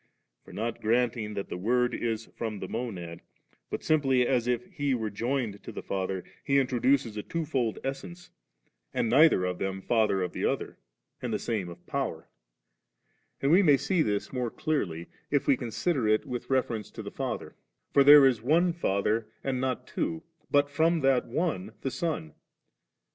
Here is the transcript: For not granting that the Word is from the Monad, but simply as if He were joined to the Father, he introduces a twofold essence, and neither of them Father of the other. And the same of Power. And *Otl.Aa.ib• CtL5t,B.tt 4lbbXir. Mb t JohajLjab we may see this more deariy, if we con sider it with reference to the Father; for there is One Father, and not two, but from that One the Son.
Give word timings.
For 0.43 0.51
not 0.51 0.81
granting 0.81 1.35
that 1.35 1.49
the 1.49 1.59
Word 1.59 1.93
is 1.93 2.25
from 2.35 2.57
the 2.57 2.67
Monad, 2.67 3.21
but 3.69 3.83
simply 3.83 4.25
as 4.25 4.47
if 4.47 4.65
He 4.65 4.95
were 4.95 5.11
joined 5.11 5.61
to 5.61 5.71
the 5.71 5.83
Father, 5.83 6.23
he 6.43 6.57
introduces 6.57 7.17
a 7.17 7.21
twofold 7.21 7.77
essence, 7.83 8.31
and 8.95 9.07
neither 9.11 9.45
of 9.45 9.59
them 9.59 9.79
Father 9.79 10.23
of 10.23 10.33
the 10.33 10.43
other. 10.43 10.79
And 11.21 11.31
the 11.31 11.37
same 11.37 11.69
of 11.69 11.85
Power. 11.85 12.27
And 13.43 13.51
*Otl.Aa.ib• 13.51 13.51
CtL5t,B.tt 13.51 13.51
4lbbXir. 13.51 13.51
Mb 13.51 13.51
t 13.51 13.51
JohajLjab 13.51 13.51
we 13.51 13.61
may 13.71 13.77
see 13.77 14.01
this 14.01 14.33
more 14.33 14.49
deariy, 14.49 15.07
if 15.29 15.45
we 15.47 15.57
con 15.57 15.69
sider 15.71 16.07
it 16.07 16.25
with 16.25 16.49
reference 16.49 16.89
to 16.89 17.03
the 17.03 17.11
Father; 17.11 17.55
for 17.93 18.03
there 18.03 18.25
is 18.25 18.41
One 18.41 18.73
Father, 18.73 19.27
and 19.43 19.61
not 19.61 19.85
two, 19.85 20.23
but 20.49 20.71
from 20.71 21.01
that 21.01 21.27
One 21.27 21.73
the 21.81 21.91
Son. 21.91 22.33